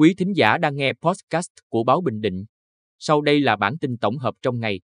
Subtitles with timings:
[0.00, 2.44] Quý thính giả đang nghe podcast của Báo Bình Định.
[2.98, 4.80] Sau đây là bản tin tổng hợp trong ngày.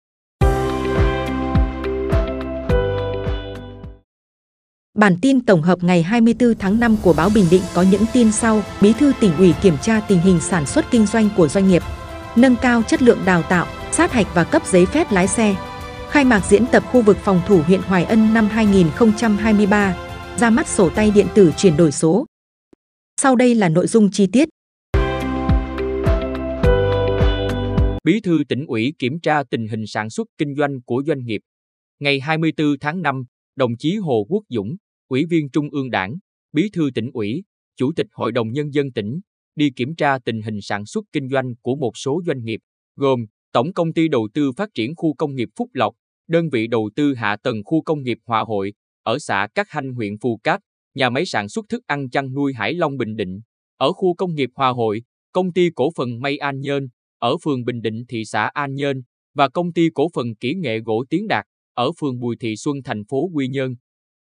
[4.93, 8.31] Bản tin tổng hợp ngày 24 tháng 5 của Báo Bình Định có những tin
[8.31, 8.61] sau.
[8.81, 11.81] Bí thư tỉnh ủy kiểm tra tình hình sản xuất kinh doanh của doanh nghiệp,
[12.35, 15.55] nâng cao chất lượng đào tạo, sát hạch và cấp giấy phép lái xe.
[16.09, 19.97] Khai mạc diễn tập khu vực phòng thủ huyện Hoài Ân năm 2023,
[20.37, 22.25] ra mắt sổ tay điện tử chuyển đổi số.
[23.21, 24.49] Sau đây là nội dung chi tiết.
[28.05, 31.41] Bí thư tỉnh ủy kiểm tra tình hình sản xuất kinh doanh của doanh nghiệp.
[31.99, 33.23] Ngày 24 tháng 5,
[33.55, 34.75] đồng chí Hồ Quốc Dũng,
[35.07, 36.15] Ủy viên Trung ương Đảng,
[36.53, 37.43] Bí thư tỉnh ủy,
[37.75, 39.19] Chủ tịch Hội đồng Nhân dân tỉnh,
[39.55, 42.59] đi kiểm tra tình hình sản xuất kinh doanh của một số doanh nghiệp,
[42.95, 45.95] gồm Tổng Công ty Đầu tư Phát triển Khu Công nghiệp Phúc Lộc,
[46.27, 49.93] đơn vị đầu tư hạ tầng khu công nghiệp Hòa Hội, ở xã Cát Hanh
[49.93, 50.61] huyện Phù Cát,
[50.95, 53.41] nhà máy sản xuất thức ăn chăn nuôi Hải Long Bình Định,
[53.77, 56.87] ở khu công nghiệp Hòa Hội, công ty cổ phần May An Nhơn,
[57.19, 59.01] ở phường Bình Định thị xã An Nhơn
[59.33, 62.77] và công ty cổ phần kỹ nghệ gỗ Tiến Đạt, ở phường Bùi Thị Xuân
[62.83, 63.75] thành phố Quy Nhơn.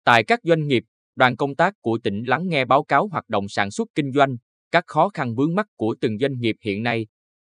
[0.04, 0.84] Tại các doanh nghiệp,
[1.16, 4.36] đoàn công tác của tỉnh lắng nghe báo cáo hoạt động sản xuất kinh doanh,
[4.72, 7.08] các khó khăn vướng mắt của từng doanh nghiệp hiện nay.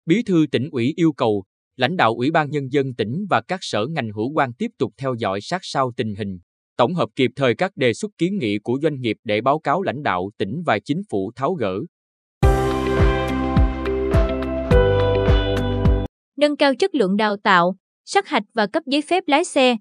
[0.05, 1.43] Bí thư tỉnh ủy yêu cầu
[1.75, 4.93] lãnh đạo Ủy ban Nhân dân tỉnh và các sở ngành hữu quan tiếp tục
[4.97, 6.39] theo dõi sát sao tình hình,
[6.77, 9.81] tổng hợp kịp thời các đề xuất kiến nghị của doanh nghiệp để báo cáo
[9.81, 11.79] lãnh đạo tỉnh và chính phủ tháo gỡ.
[16.39, 19.77] Nâng cao chất lượng đào tạo, sát hạch và cấp giấy phép lái xe.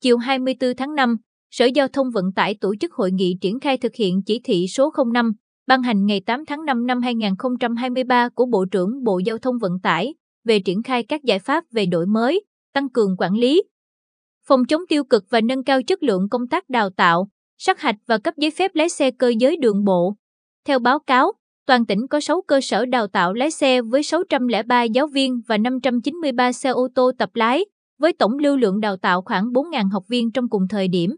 [0.00, 1.16] Chiều 24 tháng 5,
[1.50, 4.66] Sở Giao thông Vận tải tổ chức hội nghị triển khai thực hiện chỉ thị
[4.68, 5.32] số 05,
[5.66, 9.72] ban hành ngày 8 tháng 5 năm 2023 của Bộ trưởng Bộ Giao thông Vận
[9.82, 13.62] tải về triển khai các giải pháp về đổi mới, tăng cường quản lý,
[14.46, 17.96] phòng chống tiêu cực và nâng cao chất lượng công tác đào tạo, sát hạch
[18.06, 20.14] và cấp giấy phép lái xe cơ giới đường bộ.
[20.66, 21.32] Theo báo cáo,
[21.70, 25.58] toàn tỉnh có 6 cơ sở đào tạo lái xe với 603 giáo viên và
[25.58, 27.64] 593 xe ô tô tập lái,
[27.98, 31.16] với tổng lưu lượng đào tạo khoảng 4.000 học viên trong cùng thời điểm.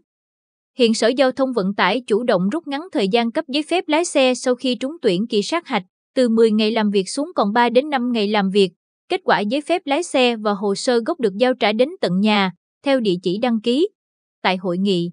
[0.77, 3.83] Hiện Sở Giao thông Vận tải chủ động rút ngắn thời gian cấp giấy phép
[3.87, 5.83] lái xe sau khi trúng tuyển kỳ sát hạch,
[6.15, 8.71] từ 10 ngày làm việc xuống còn 3 đến 5 ngày làm việc.
[9.09, 12.19] Kết quả giấy phép lái xe và hồ sơ gốc được giao trả đến tận
[12.19, 12.51] nhà,
[12.85, 13.89] theo địa chỉ đăng ký.
[14.41, 15.11] Tại hội nghị,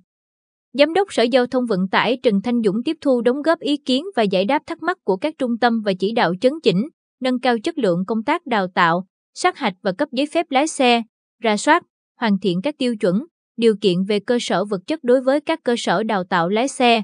[0.73, 3.77] Giám đốc Sở Giao thông Vận tải Trần Thanh Dũng tiếp thu đóng góp ý
[3.77, 6.89] kiến và giải đáp thắc mắc của các trung tâm và chỉ đạo chấn chỉnh,
[7.21, 10.67] nâng cao chất lượng công tác đào tạo, sát hạch và cấp giấy phép lái
[10.69, 11.03] xe,
[11.43, 11.83] ra soát,
[12.21, 13.25] hoàn thiện các tiêu chuẩn,
[13.57, 16.69] điều kiện về cơ sở vật chất đối với các cơ sở đào tạo lái
[16.69, 17.03] xe.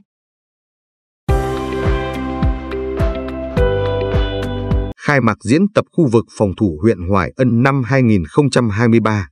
[4.97, 9.29] Khai mạc diễn tập khu vực phòng thủ huyện Hoài Ân năm 2023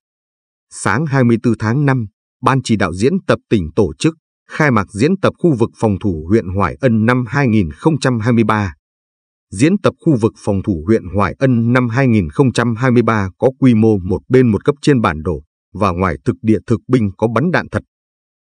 [0.71, 2.07] Sáng 24 tháng 5,
[2.43, 4.15] Ban chỉ đạo diễn tập tỉnh tổ chức
[4.51, 8.75] khai mạc diễn tập khu vực phòng thủ huyện Hoài Ân năm 2023.
[9.51, 14.21] Diễn tập khu vực phòng thủ huyện Hoài Ân năm 2023 có quy mô một
[14.29, 17.69] bên một cấp trên bản đồ và ngoài thực địa thực binh có bắn đạn
[17.69, 17.83] thật.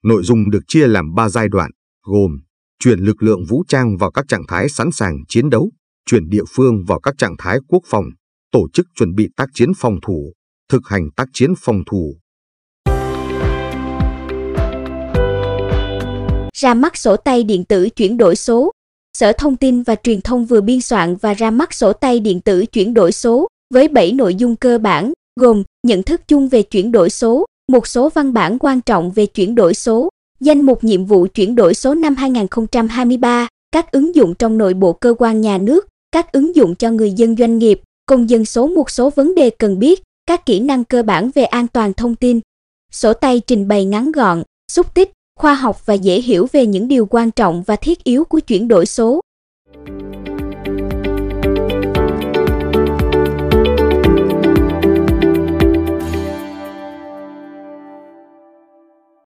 [0.04, 1.70] Nội dung được chia làm 3 giai đoạn,
[2.02, 2.38] gồm
[2.78, 5.72] chuyển lực lượng vũ trang vào các trạng thái sẵn sàng chiến đấu,
[6.06, 8.04] chuyển địa phương vào các trạng thái quốc phòng,
[8.52, 10.32] tổ chức chuẩn bị tác chiến phòng thủ,
[10.68, 12.16] thực hành tác chiến phòng thủ.
[16.60, 18.70] Ra mắt sổ tay điện tử chuyển đổi số.
[19.18, 22.40] Sở Thông tin và Truyền thông vừa biên soạn và ra mắt sổ tay điện
[22.40, 26.62] tử chuyển đổi số với 7 nội dung cơ bản, gồm nhận thức chung về
[26.62, 30.08] chuyển đổi số, một số văn bản quan trọng về chuyển đổi số,
[30.40, 34.92] danh mục nhiệm vụ chuyển đổi số năm 2023, các ứng dụng trong nội bộ
[34.92, 38.66] cơ quan nhà nước, các ứng dụng cho người dân doanh nghiệp, công dân số
[38.66, 42.14] một số vấn đề cần biết, các kỹ năng cơ bản về an toàn thông
[42.14, 42.40] tin.
[42.92, 44.42] Sổ tay trình bày ngắn gọn,
[44.72, 48.24] xúc tích, khoa học và dễ hiểu về những điều quan trọng và thiết yếu
[48.24, 49.20] của chuyển đổi số.